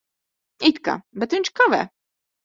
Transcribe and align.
It 0.69 0.79
kā. 0.87 0.95
Bet 1.23 1.35
viņš 1.35 1.51
kavē. 1.59 1.81